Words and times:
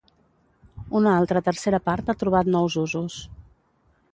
Una 0.99 1.11
altra 1.17 1.43
tercera 1.49 1.81
part 1.91 2.09
ha 2.09 2.15
trobat 2.25 2.51
nous 2.57 2.79
usos. 2.85 3.19